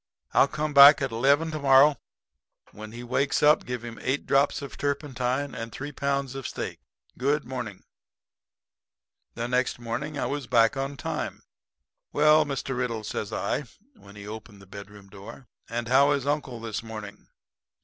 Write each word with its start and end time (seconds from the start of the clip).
'I'll 0.33 0.47
come 0.47 0.73
back 0.73 0.99
at 0.99 1.11
eleven 1.11 1.51
to 1.51 1.59
morrow. 1.59 1.95
When 2.71 2.91
he 2.91 3.03
wakes 3.03 3.43
up 3.43 3.67
give 3.67 3.85
him 3.85 3.99
eight 4.01 4.25
drops 4.25 4.63
of 4.63 4.75
turpentine 4.75 5.53
and 5.53 5.71
three 5.71 5.91
pounds 5.91 6.33
of 6.33 6.47
steak. 6.47 6.79
Good 7.19 7.45
morning.' 7.45 7.83
"The 9.35 9.47
next 9.47 9.77
morning 9.77 10.17
I 10.17 10.25
was 10.25 10.47
back 10.47 10.75
on 10.75 10.97
time. 10.97 11.43
'Well, 12.11 12.45
Mr. 12.45 12.75
Riddle,' 12.75 13.03
says 13.03 13.31
I, 13.31 13.65
when 13.95 14.15
he 14.15 14.27
opened 14.27 14.59
the 14.59 14.65
bedroom 14.65 15.07
door, 15.07 15.45
'and 15.69 15.87
how 15.87 16.13
is 16.13 16.25
uncle 16.25 16.59
this 16.59 16.81
morning?' 16.81 17.27